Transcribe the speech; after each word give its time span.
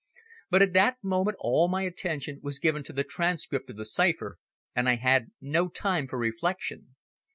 But 0.49 0.63
at 0.63 0.73
that 0.73 0.97
moment 1.03 1.37
all 1.39 1.67
my 1.67 1.83
attention 1.83 2.39
was 2.41 2.57
given 2.57 2.81
to 2.85 2.91
the 2.93 3.03
transcript 3.03 3.69
of 3.69 3.75
the 3.77 3.85
cipher, 3.85 4.39
and 4.75 4.89
I 4.89 4.95
had 4.95 5.29
no 5.39 5.67
time 5.67 6.07
for 6.07 6.17
reflection. 6.17 6.95